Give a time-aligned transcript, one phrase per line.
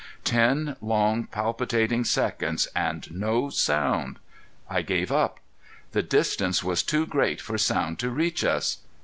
[0.23, 4.17] Ten long palpitating seconds and no sound!
[4.67, 5.39] I gave up.
[5.91, 8.79] The distance was too great for sound to reach us.